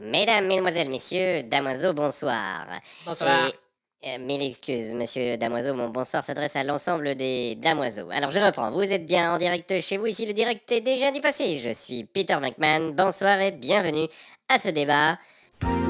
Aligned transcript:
Mesdames, 0.00 0.46
Mesdemoiselles, 0.46 0.90
Messieurs, 0.90 1.42
Damoiseau, 1.44 1.92
bonsoir. 1.92 2.66
Bonsoir. 3.04 3.48
Et, 4.02 4.10
euh, 4.10 4.18
mille 4.18 4.42
excuses, 4.42 4.92
Monsieur 4.92 5.36
Damoiseau, 5.36 5.74
mon 5.74 5.88
bonsoir 5.88 6.22
s'adresse 6.22 6.54
à 6.56 6.62
l'ensemble 6.62 7.14
des 7.14 7.54
Damoiseaux. 7.56 8.08
Alors 8.10 8.30
je 8.30 8.38
reprends, 8.38 8.70
vous 8.70 8.92
êtes 8.92 9.06
bien 9.06 9.34
en 9.34 9.38
direct 9.38 9.80
chez 9.80 9.96
vous, 9.96 10.06
ici 10.06 10.26
le 10.26 10.32
direct 10.32 10.70
est 10.70 10.82
déjà 10.82 11.10
du 11.10 11.20
passé. 11.20 11.56
Je 11.56 11.70
suis 11.72 12.04
Peter 12.04 12.36
McMahon, 12.36 12.90
bonsoir 12.90 13.40
et 13.40 13.52
bienvenue 13.52 14.06
à 14.48 14.58
ce 14.58 14.68
débat. 14.68 15.18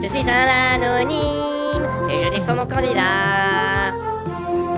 Je 0.01 0.07
suis 0.07 0.31
un 0.31 0.75
anonyme 0.75 2.11
et 2.11 2.17
je 2.17 2.29
défends 2.29 2.55
mon 2.55 2.67
candidat. 2.67 3.93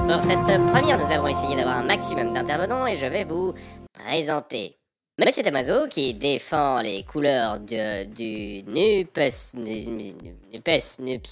Pour 0.09 0.23
cette 0.23 0.61
première, 0.73 0.99
nous 0.99 1.13
avons 1.13 1.29
essayé 1.29 1.55
d'avoir 1.55 1.77
un 1.77 1.85
maximum 1.85 2.33
d'intervenants 2.33 2.87
et 2.87 2.95
je 2.95 3.07
vais 3.07 3.25
vous 3.25 3.53
présenter 3.93 4.79
Monsieur 5.19 5.43
Damaso 5.43 5.89
qui 5.89 6.15
défend 6.15 6.81
les 6.81 7.03
couleurs 7.03 7.59
du 7.59 8.63
NUPES. 8.67 9.55
NUPES. 9.55 10.99
NUPES. 11.01 11.29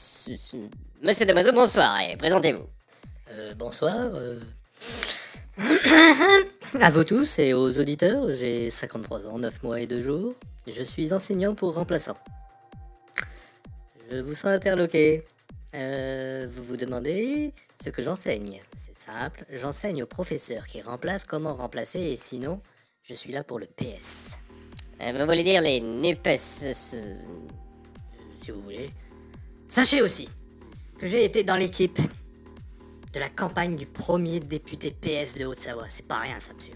Monsieur 1.02 1.24
Damaso, 1.26 1.52
bonsoir 1.52 2.00
et 2.00 2.16
présentez-vous. 2.16 2.66
Euh, 3.30 3.54
bonsoir. 3.54 3.94
euh. 3.94 4.40
à 6.80 6.90
vous 6.90 7.04
tous 7.04 7.38
et 7.38 7.54
aux 7.54 7.78
auditeurs, 7.78 8.28
j'ai 8.32 8.70
53 8.70 9.28
ans, 9.28 9.38
9 9.38 9.62
mois 9.62 9.80
et 9.80 9.86
2 9.86 10.00
jours. 10.02 10.34
Je 10.66 10.82
suis 10.82 11.12
enseignant 11.12 11.54
pour 11.54 11.74
remplaçant. 11.76 12.16
Je 14.10 14.16
vous 14.16 14.34
sens 14.34 14.46
interloqué. 14.46 15.22
Euh, 15.74 16.48
vous 16.50 16.64
vous 16.64 16.76
demandez 16.76 17.52
ce 17.84 17.90
que 17.90 18.02
j'enseigne. 18.02 18.60
C'est 18.76 18.96
simple, 18.96 19.44
j'enseigne 19.52 20.02
aux 20.02 20.06
professeurs 20.06 20.66
qui 20.66 20.80
remplacent 20.82 21.24
comment 21.24 21.54
remplacer 21.54 22.00
et 22.00 22.16
sinon, 22.16 22.60
je 23.08 23.14
suis 23.14 23.32
là 23.32 23.44
pour 23.44 23.58
le 23.58 23.66
PS. 23.66 24.36
Euh, 25.00 25.12
vous 25.18 25.24
voulez 25.26 25.44
dire 25.44 25.60
les 25.60 25.80
NUPES. 25.80 26.36
si 26.36 27.14
vous 28.50 28.62
voulez. 28.62 28.90
Sachez 29.68 30.02
aussi 30.02 30.28
que 30.98 31.06
j'ai 31.06 31.24
été 31.24 31.42
dans 31.44 31.56
l'équipe 31.56 31.98
de 33.12 33.18
la 33.20 33.28
campagne 33.28 33.76
du 33.76 33.86
premier 33.86 34.40
député 34.40 34.90
PS 34.90 35.34
de 35.34 35.44
Haute-Savoie. 35.44 35.86
C'est 35.88 36.06
pas 36.06 36.18
rien 36.18 36.38
ça, 36.40 36.54
monsieur. 36.54 36.74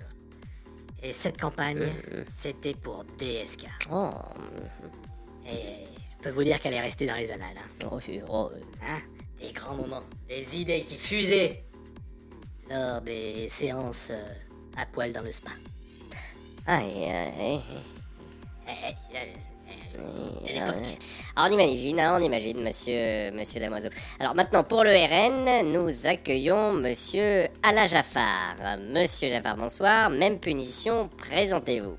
Et 1.02 1.12
cette 1.12 1.40
campagne, 1.40 1.86
c'était 2.30 2.74
pour 2.74 3.04
DSK. 3.18 3.66
Oh, 3.90 4.10
Et 5.46 5.86
je 6.18 6.22
peux 6.22 6.30
vous 6.30 6.44
dire 6.44 6.60
qu'elle 6.60 6.74
est 6.74 6.80
restée 6.80 7.06
dans 7.06 7.14
les 7.14 7.30
annales. 7.30 7.56
hein. 7.56 7.88
oh, 7.90 7.98
oh, 8.28 8.50
Hein? 8.82 8.98
Des 9.40 9.52
grands 9.52 9.74
moments, 9.74 10.02
des 10.28 10.60
idées 10.60 10.82
qui 10.82 10.96
fusaient 10.96 11.64
lors 12.70 13.00
des 13.00 13.48
séances 13.48 14.10
euh, 14.10 14.32
à 14.76 14.84
poil 14.84 15.12
dans 15.12 15.22
le 15.22 15.32
spa. 15.32 15.50
Alors, 20.56 20.74
on 21.36 21.52
imagine, 21.52 22.00
hein, 22.00 22.18
on 22.18 22.22
imagine, 22.22 22.62
monsieur, 22.62 23.30
monsieur 23.32 23.60
Damoiseau. 23.60 23.88
Alors 24.18 24.34
maintenant, 24.34 24.64
pour 24.64 24.84
le 24.84 24.90
RN, 24.90 25.72
nous 25.72 26.06
accueillons 26.06 26.72
monsieur 26.72 27.48
Ala 27.62 27.86
Jaffar. 27.86 28.56
Monsieur 28.94 29.28
Jaffar, 29.28 29.56
bonsoir. 29.56 30.10
Même 30.10 30.38
punition, 30.38 31.08
présentez-vous. 31.16 31.96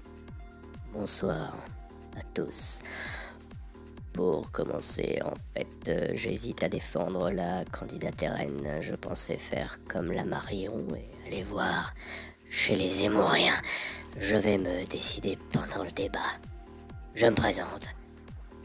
Bonsoir 0.94 1.58
à 2.18 2.24
tous. 2.34 2.82
Pour 4.14 4.52
commencer, 4.52 5.20
en 5.24 5.34
fait, 5.56 5.90
euh, 5.90 6.08
j'hésite 6.16 6.64
à 6.64 6.70
défendre 6.70 7.32
la 7.32 7.64
candidate 7.66 8.22
RN. 8.22 8.82
Je 8.82 8.96
pensais 8.96 9.38
faire 9.38 9.78
comme 9.88 10.12
la 10.12 10.26
Marion 10.26 10.86
et 10.96 11.28
aller 11.28 11.44
voir 11.44 11.94
chez 12.52 12.76
les 12.76 12.88
Zémouriens. 12.88 13.60
Je 14.20 14.38
vais 14.38 14.58
me 14.58 14.86
décider 14.86 15.38
pendant 15.52 15.84
le 15.84 15.92
débat. 15.92 16.20
Je 17.16 17.26
me 17.26 17.34
présente. 17.34 17.88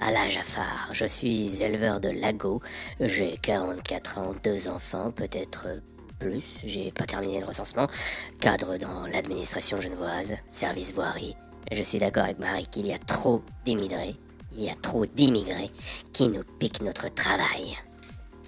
Ala 0.01 0.29
Jaffar, 0.29 0.89
je 0.92 1.06
suis 1.06 1.62
éleveur 1.62 2.01
de 2.01 2.11
lago. 2.11 2.61
J'ai 3.01 3.37
44 3.41 4.19
ans, 4.19 4.34
deux 4.45 4.69
enfants, 4.69 5.12
peut-être 5.12 5.69
plus. 6.19 6.59
J'ai 6.64 6.91
pas 6.91 7.05
terminé 7.05 7.41
le 7.41 7.47
recensement. 7.47 7.87
Cadre 8.41 8.77
dans 8.77 9.07
l'administration 9.07 9.80
genevoise, 9.80 10.36
service 10.48 10.92
voirie. 10.92 11.36
Je 11.73 11.83
suis 11.83 11.98
d'accord 11.98 12.24
avec 12.24 12.39
Marie 12.39 12.67
qu'il 12.67 12.86
y 12.86 12.92
a 12.92 12.98
trop 12.98 13.42
d'immigrés. 13.64 14.17
Il 14.53 14.64
y 14.64 14.70
a 14.70 14.74
trop 14.74 15.07
d'immigrés 15.07 15.70
qui 16.13 16.29
nous 16.29 16.45
piquent 16.58 16.83
notre 16.83 17.13
travail. 17.14 17.77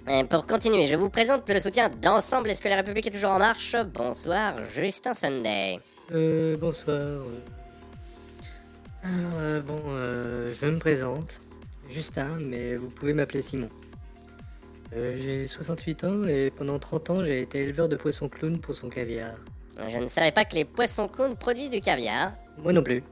Euh, 0.07 0.23
pour 0.23 0.47
continuer, 0.47 0.87
je 0.87 0.95
vous 0.95 1.09
présente 1.09 1.47
le 1.49 1.59
soutien 1.59 1.89
d'Ensemble. 1.89 2.49
Est-ce 2.49 2.61
que 2.61 2.69
la 2.69 2.77
République 2.77 3.05
est 3.07 3.11
toujours 3.11 3.31
en 3.31 3.39
marche? 3.39 3.75
Bonsoir, 3.93 4.55
Justin 4.73 5.13
Sunday. 5.13 5.79
Euh, 6.11 6.57
bonsoir. 6.57 7.21
Alors, 9.03 9.39
euh, 9.39 9.61
bon, 9.61 9.81
euh, 9.87 10.51
je 10.53 10.65
me 10.65 10.79
présente. 10.79 11.41
Justin, 11.89 12.37
mais 12.39 12.75
vous 12.75 12.89
pouvez 12.89 13.13
m'appeler 13.13 13.41
Simon. 13.41 13.69
Euh, 14.95 15.15
j'ai 15.15 15.47
68 15.47 16.03
ans 16.03 16.25
et 16.25 16.51
pendant 16.51 16.79
30 16.79 17.09
ans, 17.11 17.23
j'ai 17.23 17.41
été 17.41 17.59
éleveur 17.59 17.89
de 17.89 17.95
poissons 17.95 18.29
clown 18.29 18.59
pour 18.59 18.73
son 18.73 18.89
caviar. 18.89 19.33
Je 19.87 19.97
ne 19.97 20.07
savais 20.07 20.31
pas 20.31 20.45
que 20.45 20.55
les 20.55 20.65
poissons 20.65 21.07
clowns 21.07 21.35
produisent 21.35 21.69
du 21.71 21.79
caviar. 21.81 22.33
Moi 22.57 22.73
non 22.73 22.83
plus. 22.83 23.03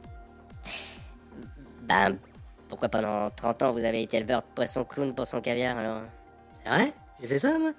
Ben, 1.83 2.17
pourquoi 2.67 2.89
pendant 2.89 3.29
30 3.29 3.63
ans 3.63 3.71
vous 3.71 3.85
avez 3.85 4.01
été 4.01 4.17
éleveur 4.17 4.41
de 4.41 4.47
poissons 4.55 4.83
clowns 4.83 5.13
pour 5.13 5.27
son 5.27 5.39
caviar 5.39 5.77
alors? 5.77 6.01
C'est 6.67 6.73
vrai 6.73 6.93
J'ai 7.21 7.27
fait 7.27 7.39
ça, 7.39 7.57
moi? 7.57 7.71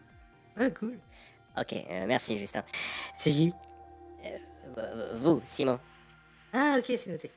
Ah, 0.58 0.70
cool. 0.70 0.98
Ok, 1.60 1.74
euh, 1.74 2.04
merci 2.06 2.38
Justin. 2.38 2.62
C'est 3.18 3.30
qui? 3.30 3.52
Euh, 4.24 5.18
vous, 5.18 5.42
Simon. 5.44 5.78
Ah, 6.54 6.76
ok, 6.78 6.84
c'est 6.96 7.10
noté. 7.10 7.30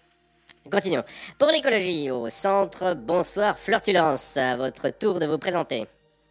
Continuons. 0.72 1.04
Pour 1.38 1.50
l'écologie, 1.50 2.10
au 2.10 2.30
centre, 2.30 2.94
bonsoir 2.94 3.58
Flirtulence. 3.58 4.38
À 4.38 4.56
votre 4.56 4.90
tour 4.92 5.20
de 5.20 5.26
vous 5.26 5.38
présenter. 5.38 5.82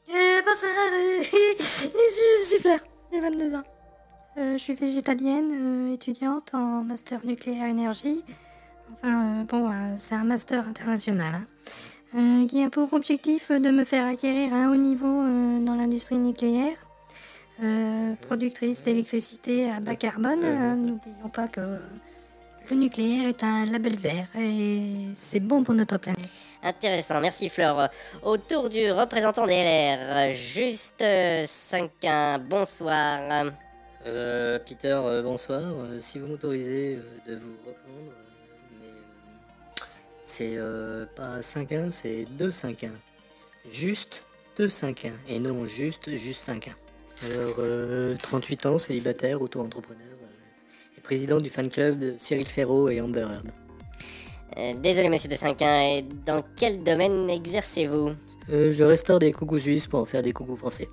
Euh, 0.09 0.41
bonsoir, 0.47 0.71
euh, 0.91 1.23
super, 2.49 2.79
j'ai 3.13 3.21
22 3.21 3.57
ans. 3.57 3.65
Euh, 4.39 4.53
je 4.53 4.59
suis 4.59 4.75
végétalienne, 4.75 5.89
euh, 5.91 5.95
étudiante 5.95 6.55
en 6.55 6.83
master 6.83 7.27
nucléaire 7.27 7.67
énergie. 7.67 8.25
Enfin, 8.95 9.41
euh, 9.41 9.45
bon, 9.45 9.71
euh, 9.71 9.95
c'est 9.97 10.15
un 10.15 10.25
master 10.25 10.67
international, 10.67 11.35
hein, 11.35 11.47
euh, 12.17 12.47
qui 12.47 12.63
a 12.63 12.71
pour 12.71 12.93
objectif 12.93 13.51
de 13.51 13.71
me 13.71 13.85
faire 13.85 14.07
acquérir 14.07 14.53
un 14.53 14.71
haut 14.71 14.77
niveau 14.77 15.23
euh, 15.23 15.65
dans 15.65 15.75
l'industrie 15.75 16.19
nucléaire. 16.19 16.77
Euh, 17.63 18.15
productrice 18.23 18.83
d'électricité 18.83 19.71
à 19.71 19.81
bas 19.81 19.95
carbone, 19.95 20.41
euh, 20.43 20.75
n'oublions 20.75 21.29
pas 21.33 21.47
que 21.47 21.61
le 22.71 22.77
nucléaire 22.77 23.27
est 23.27 23.45
un 23.45 23.67
label 23.67 23.97
vert 23.97 24.29
et 24.39 24.83
c'est 25.15 25.41
bon 25.41 25.63
pour 25.63 25.75
notre 25.75 25.99
planète. 25.99 26.29
Intéressant, 26.63 27.21
merci 27.21 27.49
Fleur. 27.51 27.91
Au 28.23 28.39
tour 28.39 28.71
du 28.71 28.91
représentant 28.91 29.47
des 29.47 29.55
LR, 29.55 30.31
juste 30.31 31.05
5 31.47 31.91
bonsoir. 32.49 33.51
Euh, 34.07 34.59
Peter, 34.59 34.99
euh, 35.05 35.23
bonsoir. 35.23 35.61
Euh, 35.61 35.99
si 36.01 36.19
vous 36.19 36.27
m'autorisez 36.27 36.97
euh, 36.97 37.33
de 37.33 37.39
vous 37.39 37.57
reprendre, 37.67 38.09
euh, 38.09 38.11
euh, 38.11 38.30
c'est 40.41 40.57
euh, 40.57 41.05
pas 41.17 41.41
5-1, 41.41 41.91
c'est 41.91 42.25
2-5-1. 42.39 42.89
Juste 43.71 44.25
2-5-1 44.59 45.11
et 45.29 45.39
non 45.39 45.67
juste 45.67 46.17
juste 46.17 46.49
5-1. 46.49 46.71
Alors, 47.27 47.57
euh, 47.59 48.17
38 48.23 48.65
ans, 48.65 48.79
célibataire, 48.79 49.43
auto-entrepreneur 49.43 50.01
euh, 50.01 50.97
et 50.97 51.01
président 51.03 51.41
du 51.41 51.51
fan 51.51 51.69
club 51.69 51.99
de 51.99 52.15
Cyril 52.17 52.47
Ferraud 52.47 52.89
et 52.89 53.03
Amber 53.03 53.21
Heard. 53.21 53.53
Euh, 54.57 54.73
désolé 54.79 55.11
monsieur 55.11 55.29
de 55.29 55.35
5 55.35 55.61
et 55.61 56.07
dans 56.25 56.43
quel 56.57 56.83
domaine 56.83 57.29
exercez-vous? 57.29 58.13
Euh, 58.51 58.73
je 58.73 58.83
restaure 58.83 59.19
des 59.19 59.33
coucous 59.33 59.61
suisses 59.61 59.89
pour 59.89 60.01
en 60.01 60.07
faire 60.07 60.23
des 60.23 60.33
coucous 60.33 60.57
français. 60.57 60.89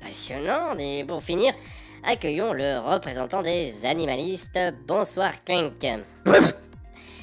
Passionnant, 0.00 0.78
et 0.78 1.04
pour 1.04 1.24
finir, 1.24 1.52
accueillons 2.04 2.52
le 2.52 2.78
représentant 2.78 3.42
des 3.42 3.84
animalistes. 3.84 4.60
Bonsoir 4.86 5.42
Clink. 5.42 5.84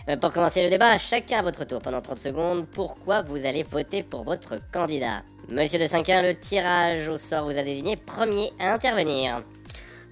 Euh, 0.09 0.17
Pour 0.17 0.33
commencer 0.33 0.63
le 0.63 0.69
débat, 0.69 0.97
chacun 0.97 1.39
à 1.39 1.41
votre 1.43 1.65
tour 1.65 1.81
pendant 1.81 2.01
30 2.01 2.17
secondes, 2.17 2.65
pourquoi 2.67 3.21
vous 3.21 3.45
allez 3.45 3.63
voter 3.63 4.01
pour 4.01 4.23
votre 4.23 4.59
candidat 4.71 5.21
Monsieur 5.49 5.77
de 5.79 5.85
5 5.85 6.07
le 6.07 6.33
tirage 6.33 7.07
au 7.09 7.17
sort 7.17 7.45
vous 7.45 7.57
a 7.57 7.63
désigné 7.63 7.95
premier 7.95 8.51
à 8.59 8.73
intervenir. 8.73 9.41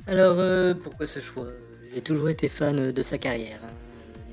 Alors, 0.06 0.36
euh, 0.38 0.74
pourquoi 0.76 1.08
ce 1.08 1.20
choix 1.20 1.48
J'ai 1.94 2.02
toujours 2.02 2.30
été 2.30 2.48
fan 2.48 2.92
de 2.92 3.02
sa 3.02 3.18
carrière. 3.18 3.60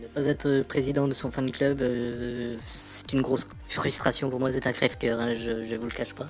Ne 0.02 0.06
pas 0.08 0.26
être 0.26 0.62
président 0.62 1.08
de 1.08 1.14
son 1.14 1.30
fan 1.30 1.50
club, 1.50 1.80
euh, 1.80 2.56
c'est 2.64 3.12
une 3.14 3.22
grosse 3.22 3.46
frustration 3.66 4.28
pour 4.28 4.40
moi, 4.40 4.52
c'est 4.52 4.66
un 4.66 4.72
crève-cœur, 4.72 5.18
hein, 5.18 5.32
je, 5.32 5.76
vous 5.76 5.86
le 5.86 5.90
cache 5.90 6.14
pas. 6.14 6.28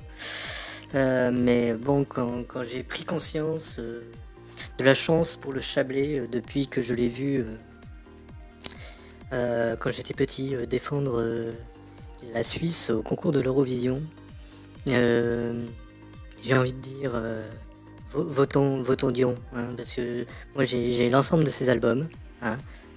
Mais 1.33 1.75
bon, 1.75 2.05
quand, 2.05 2.45
quand 2.47 2.63
j'ai 2.63 2.85
pris 2.85 3.03
conscience 3.03 3.81
de 3.81 4.85
la 4.85 4.95
chance 4.95 5.37
pour 5.37 5.53
le 5.53 5.59
Chablais 5.59 6.29
depuis 6.31 6.69
que 6.69 6.81
je 6.81 6.95
l'ai 6.95 7.09
vu 7.09 7.45
quand 9.31 9.91
j'étais 9.91 10.15
petit 10.15 10.55
euh, 10.55 10.67
défendre 10.67 11.21
euh, 11.21 11.53
la 12.33 12.43
Suisse 12.43 12.91
au 12.91 13.03
concours 13.03 13.33
de 13.33 13.41
l'Eurovision, 13.41 14.03
euh, 14.89 15.65
j'ai 16.43 16.57
envie 16.57 16.73
de 16.73 16.79
dire 16.79 17.13
euh, 17.15 17.43
vo- 18.13 18.25
votons, 18.25 18.83
votons 18.83 19.11
Dion, 19.11 19.35
hein, 19.55 19.69
parce 19.77 19.93
que 19.93 20.25
moi 20.55 20.65
j'ai 20.65 21.09
l'ensemble 21.11 21.45
de 21.45 21.51
ses 21.51 21.69
albums. 21.69 22.09
hein. 22.43 22.57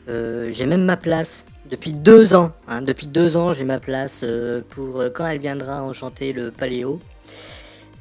Euh, 0.09 0.50
j'ai 0.51 0.65
même 0.65 0.85
ma 0.85 0.95
place 0.95 1.45
depuis 1.69 1.91
deux 1.91 2.33
ans. 2.33 2.51
hein, 2.68 2.81
depuis 2.81 3.07
deux 3.07 3.35
ans, 3.35 3.51
j'ai 3.51 3.65
ma 3.65 3.80
place 3.80 4.21
euh, 4.23 4.62
pour 4.69 5.01
euh, 5.01 5.09
quand 5.09 5.25
elle 5.27 5.39
viendra 5.39 5.83
enchanter 5.83 6.31
le 6.31 6.50
paléo. 6.51 7.00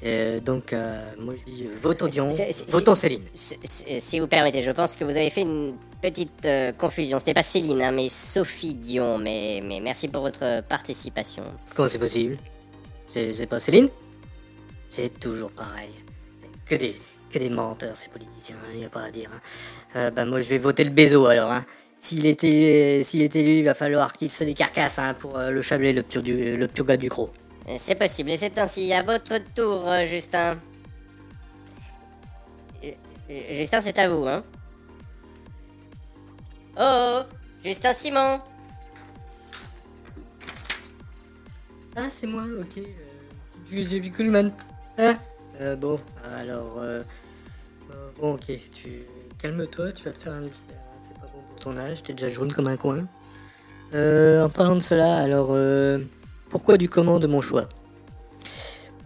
Euh, 0.05 0.38
donc, 0.40 0.72
euh, 0.72 1.02
moi 1.19 1.34
je 1.37 1.50
dis 1.52 1.64
euh, 1.64 1.70
votons 1.82 2.06
Dion, 2.06 2.29
votons 2.69 2.94
Céline. 2.94 3.22
Si 3.99 4.20
vous 4.20 4.29
permettez, 4.29 4.61
je 4.62 4.70
pense 4.70 4.94
que 4.94 5.05
vous 5.05 5.17
avez 5.17 5.31
fait 5.31 5.40
une 5.43 5.75
petite 6.11 6.47
euh, 6.47 6.70
confusion. 6.73 7.19
C'était 7.19 7.35
pas 7.35 7.43
Céline, 7.43 7.82
hein, 7.82 7.91
mais 7.91 8.08
Sophie 8.08 8.75
Dion. 8.75 9.19
Mais, 9.19 9.61
mais 9.64 9.81
merci 9.81 10.06
pour 10.08 10.23
votre 10.23 10.62
participation. 10.62 11.43
Comment 11.75 11.88
c'est 11.88 11.99
possible? 11.99 12.37
C'est 13.08 13.47
pas 13.49 13.58
Céline? 13.58 13.88
C'est 14.91 15.19
toujours 15.19 15.50
pareil. 15.50 15.91
Que 16.64 16.76
des, 16.76 16.94
que 17.31 17.38
des 17.38 17.50
menteurs, 17.50 17.97
ces 17.97 18.08
politiciens, 18.08 18.56
il 18.73 18.81
n'y 18.81 18.85
a 18.85 18.88
pas 18.88 19.03
à 19.03 19.11
dire. 19.11 19.31
hein. 19.35 19.41
Euh, 19.97 20.11
bah, 20.11 20.25
moi, 20.25 20.41
je 20.41 20.49
vais 20.49 20.58
voter 20.58 20.85
le 20.85 20.91
Bézo 20.91 21.26
alors. 21.26 21.50
Hein. 21.50 21.64
S'il 21.99 22.26
est 22.26 22.44
élu, 22.44 23.58
il 23.58 23.64
va 23.64 23.75
falloir 23.75 24.12
qu'il 24.12 24.31
se 24.31 24.44
décarcasse 24.44 24.99
hein, 24.99 25.14
pour 25.14 25.37
euh, 25.37 25.50
le 25.50 25.61
Chablais, 25.62 25.93
le 25.93 26.03
petit 26.03 26.23
du, 26.23 26.56
le 26.56 26.67
gars 26.67 26.97
du. 26.97 27.08
Euh, 27.08 27.75
C'est 27.76 27.97
possible, 27.97 28.31
et 28.31 28.37
c'est 28.37 28.56
ainsi. 28.58 28.93
À 28.93 29.03
votre 29.03 29.38
tour, 29.55 29.85
Justin. 30.05 30.58
Justin, 33.50 33.81
c'est 33.81 33.99
à 33.99 34.08
vous, 34.08 34.25
hein. 34.26 34.44
Oh, 36.78 37.20
Justin 37.62 37.93
Simon 37.93 38.40
Ah, 41.96 42.08
c'est 42.11 42.26
moi, 42.26 42.43
ok. 42.61 42.78
Euh, 42.78 42.82
j'ai 43.88 44.00
vu 44.00 44.11
Coolman. 44.11 44.50
Ah, 44.99 45.14
euh, 45.61 45.76
bon, 45.76 45.99
alors. 46.38 46.78
Euh, 46.78 47.02
euh, 47.90 48.11
bon, 48.20 48.34
ok, 48.34 48.46
tu. 48.73 49.06
Calme-toi, 49.38 49.93
tu 49.93 50.05
vas 50.05 50.11
te 50.12 50.19
faire 50.19 50.32
un 50.34 50.43
ulcère. 50.43 50.75
hein, 50.76 50.96
C'est 50.99 51.14
pas 51.14 51.26
bon 51.32 51.40
pour 51.49 51.58
ton 51.58 51.76
âge, 51.76 52.02
t'es 52.02 52.12
déjà 52.12 52.28
jaune 52.28 52.52
comme 52.52 52.67
un 52.69 52.76
coin. 52.76 53.06
Euh, 53.94 54.44
en 54.44 54.49
parlant 54.50 54.75
de 54.76 54.81
cela, 54.82 55.17
alors. 55.19 55.49
Euh, 55.50 55.99
pourquoi 56.50 56.76
du 56.76 56.88
comment 56.88 57.19
de 57.19 57.26
mon 57.26 57.40
choix? 57.40 57.69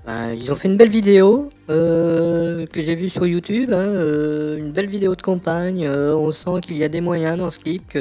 Ben, 0.06 0.34
Ils 0.34 0.52
ont 0.52 0.56
fait 0.56 0.68
une 0.68 0.76
belle 0.76 0.90
vidéo 0.90 1.48
euh, 1.70 2.66
que 2.66 2.80
j'ai 2.80 2.96
vue 2.96 3.08
sur 3.08 3.26
YouTube. 3.26 3.70
hein, 3.72 3.76
euh, 3.76 4.58
une 4.58 4.72
belle 4.72 4.88
vidéo 4.88 5.14
de 5.14 5.22
campagne. 5.22 5.86
euh, 5.86 6.14
on 6.16 6.32
sent 6.32 6.60
qu'il 6.62 6.76
y 6.76 6.84
a 6.84 6.88
des 6.88 7.00
moyens 7.00 7.38
dans 7.38 7.50
ce 7.50 7.58
clip. 7.58 7.96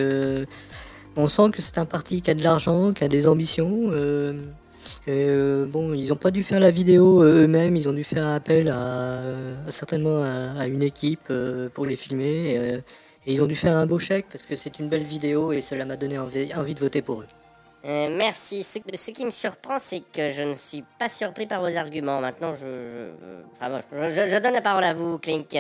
On 1.16 1.28
sent 1.28 1.50
que 1.52 1.62
c'est 1.62 1.78
un 1.78 1.86
parti 1.86 2.22
qui 2.22 2.32
a 2.32 2.34
de 2.34 2.44
l'argent, 2.44 2.94
qui 2.94 3.04
a 3.04 3.08
des 3.08 3.28
ambitions. 3.28 3.92
bon, 5.08 5.94
ils 5.94 6.12
ont 6.12 6.16
pas 6.16 6.32
dû 6.32 6.44
faire 6.44 6.60
la 6.60 6.72
vidéo 6.72 7.24
eux-mêmes, 7.24 7.76
ils 7.76 7.88
ont 7.90 7.94
dû 7.94 8.04
faire 8.04 8.28
appel 8.28 8.70
à, 8.70 9.22
certainement 9.70 10.24
à, 10.24 10.68
une 10.68 10.84
équipe 10.84 11.32
pour 11.74 11.86
les 11.86 11.96
filmer. 11.96 12.56
et 13.26 13.34
ils 13.34 13.42
ont 13.44 13.48
dû 13.48 13.56
faire 13.56 13.76
un 13.78 13.86
beau 13.86 14.00
chèque 14.00 14.28
parce 14.32 14.44
que 14.44 14.56
c'est 14.56 14.80
une 14.80 14.90
belle 14.90 15.04
vidéo 15.04 15.52
et 15.52 15.62
cela 15.62 15.86
m'a 15.86 15.98
donné 15.98 16.18
envie 16.20 16.76
de 16.76 16.80
voter 16.80 17.02
pour 17.02 17.22
eux. 17.22 17.39
Euh, 17.86 18.16
merci. 18.18 18.64
Ce, 18.64 19.12
qui 19.12 19.26
me 19.26 19.30
surprend, 19.30 19.80
c'est 19.80 20.02
que 20.02 20.30
je 20.30 20.44
ne 20.44 20.54
suis 20.54 20.84
pas 20.98 21.08
surpris 21.08 21.48
par 21.48 21.62
vos 21.62 21.76
arguments. 21.78 22.20
Maintenant, 22.20 22.54
je. 22.54 22.66
je- 22.66 23.44
enfin, 23.52 23.70
bon, 23.70 23.80
je, 23.92 24.40
donne 24.40 24.54
la 24.54 24.62
parole 24.62 24.84
à 24.84 24.94
vous, 24.94 25.18
Clink. 25.18 25.56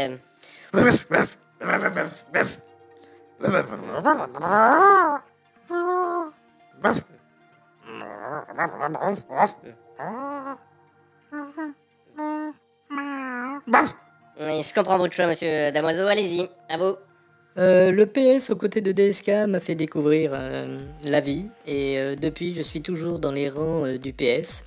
Je 14.37 14.73
comprends 14.73 14.97
votre 14.97 15.15
choix, 15.15 15.27
monsieur 15.27 15.71
Damoiseau. 15.71 16.07
Allez-y, 16.07 16.49
à 16.69 16.77
vous. 16.77 16.95
Euh, 17.57 17.91
le 17.91 18.05
PS 18.05 18.51
aux 18.51 18.55
côtés 18.55 18.81
de 18.81 18.91
DSK 18.91 19.47
m'a 19.47 19.59
fait 19.59 19.75
découvrir 19.75 20.31
euh, 20.33 20.77
la 21.03 21.19
vie 21.19 21.47
et 21.65 21.97
euh, 21.97 22.15
depuis 22.15 22.53
je 22.53 22.61
suis 22.61 22.81
toujours 22.81 23.19
dans 23.19 23.31
les 23.31 23.49
rangs 23.49 23.97
du 23.97 24.13
PS. 24.13 24.65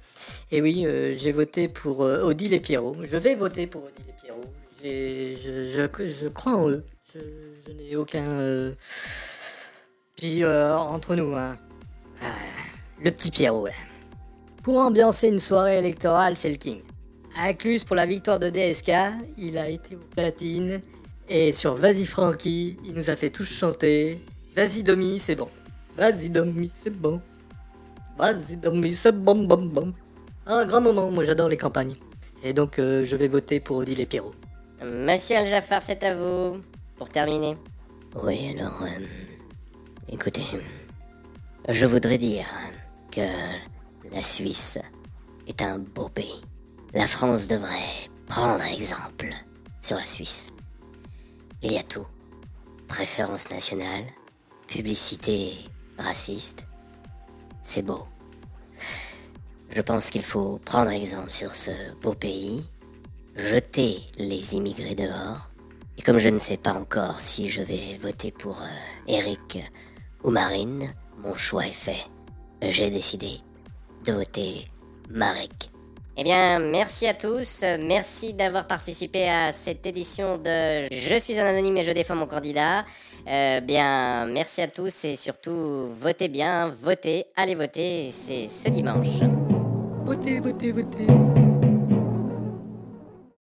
Et 0.50 0.60
oui, 0.60 0.86
j'ai 1.16 1.32
voté 1.32 1.68
pour 1.68 2.00
Odile 2.00 2.52
et 2.52 2.60
Pierrot. 2.60 2.96
Je 3.02 3.16
vais 3.16 3.34
voter 3.34 3.66
pour 3.66 3.84
Odile 3.84 4.04
et 4.08 4.14
Pierrot. 4.22 4.44
Je, 4.84 6.28
crois 6.28 6.52
en 6.52 6.68
eux. 6.68 6.84
Je, 7.14 7.72
n'ai 7.72 7.96
aucun... 7.96 8.70
Puis 10.16 10.44
entre 10.44 11.16
nous, 11.16 11.34
hein, 11.34 11.56
le 13.02 13.10
petit 13.10 13.30
Pierrot 13.30 13.66
là. 13.66 13.72
Pour 14.62 14.78
ambiancer 14.78 15.28
une 15.28 15.40
soirée 15.40 15.78
électorale, 15.78 16.36
c'est 16.36 16.50
le 16.50 16.56
King. 16.56 16.80
À 17.36 17.52
Cluse 17.54 17.82
pour 17.82 17.96
la 17.96 18.06
victoire 18.06 18.38
de 18.38 18.50
DSK, 18.50 18.92
il 19.38 19.58
a 19.58 19.68
été 19.68 19.96
au 19.96 20.00
platine. 20.14 20.80
Et 21.28 21.52
sur 21.52 21.74
Vas-y 21.74 22.04
Francky, 22.04 22.76
il 22.84 22.94
nous 22.94 23.10
a 23.10 23.16
fait 23.16 23.30
tous 23.30 23.50
chanter. 23.50 24.20
Vas-y 24.56 24.82
Domi, 24.82 25.18
c'est 25.18 25.36
bon. 25.36 25.48
Vas-y 25.96 26.30
Domi, 26.30 26.70
c'est 26.82 26.90
bon. 26.90 27.20
Vas-y 28.18 28.56
Domi, 28.56 28.94
c'est 28.94 29.12
bon, 29.12 29.44
bon, 29.44 29.62
bon. 29.62 29.92
Un 30.46 30.66
grand 30.66 30.80
moment, 30.80 31.10
moi 31.10 31.24
j'adore 31.24 31.48
les 31.48 31.56
campagnes. 31.56 31.94
Et 32.42 32.52
donc 32.52 32.78
euh, 32.78 33.04
je 33.04 33.16
vais 33.16 33.28
voter 33.28 33.60
pour 33.60 33.78
Odile 33.78 34.00
et 34.00 34.06
Pierrot. 34.06 34.34
Monsieur 34.82 35.36
Al-Jafar, 35.36 35.80
c'est 35.80 36.02
à 36.02 36.14
vous. 36.14 36.60
Pour 36.96 37.08
terminer. 37.08 37.56
Oui, 38.22 38.54
alors, 38.56 38.82
euh, 38.82 39.04
écoutez, 40.08 40.44
je 41.68 41.86
voudrais 41.86 42.18
dire 42.18 42.44
que 43.10 43.22
la 44.12 44.20
Suisse 44.20 44.78
est 45.46 45.62
un 45.62 45.78
beau 45.78 46.08
pays. 46.08 46.42
La 46.94 47.06
France 47.06 47.48
devrait 47.48 48.10
prendre 48.26 48.62
exemple 48.64 49.30
sur 49.80 49.96
la 49.96 50.04
Suisse. 50.04 50.52
Il 51.62 51.72
y 51.72 51.78
a 51.78 51.82
tout. 51.82 52.06
Préférence 52.88 53.50
nationale, 53.50 54.04
publicité 54.66 55.54
raciste. 55.96 56.66
C'est 57.60 57.82
beau. 57.82 58.06
Je 59.70 59.80
pense 59.80 60.10
qu'il 60.10 60.22
faut 60.22 60.58
prendre 60.64 60.90
exemple 60.90 61.30
sur 61.30 61.54
ce 61.54 61.70
beau 62.02 62.14
pays, 62.14 62.68
jeter 63.36 64.04
les 64.18 64.54
immigrés 64.54 64.94
dehors, 64.96 65.50
et 65.96 66.02
comme 66.02 66.18
je 66.18 66.28
ne 66.28 66.38
sais 66.38 66.56
pas 66.56 66.72
encore 66.72 67.20
si 67.20 67.48
je 67.48 67.62
vais 67.62 67.96
voter 67.98 68.32
pour 68.32 68.60
euh, 68.60 68.66
Eric 69.06 69.62
ou 70.24 70.30
Marine, 70.30 70.92
mon 71.18 71.34
choix 71.34 71.66
est 71.66 71.72
fait. 71.72 72.04
J'ai 72.60 72.90
décidé 72.90 73.40
de 74.04 74.12
voter 74.12 74.66
Marek. 75.10 75.70
Eh 76.16 76.24
bien, 76.24 76.58
merci 76.58 77.06
à 77.06 77.14
tous. 77.14 77.64
Merci 77.80 78.34
d'avoir 78.34 78.66
participé 78.66 79.28
à 79.28 79.50
cette 79.50 79.86
édition 79.86 80.36
de 80.36 80.84
Je 80.92 81.16
suis 81.18 81.40
un 81.40 81.46
anonyme 81.46 81.78
et 81.78 81.84
je 81.84 81.92
défends 81.92 82.16
mon 82.16 82.26
candidat. 82.26 82.84
Euh, 83.26 83.60
bien, 83.60 84.26
merci 84.26 84.60
à 84.60 84.68
tous 84.68 85.04
et 85.04 85.16
surtout, 85.16 85.88
votez 85.98 86.28
bien, 86.28 86.68
votez, 86.68 87.26
allez 87.36 87.54
voter. 87.54 88.10
C'est 88.10 88.48
ce 88.48 88.68
dimanche. 88.68 89.20
Votez, 90.04 90.40
votez, 90.40 90.72
votez. 90.72 91.06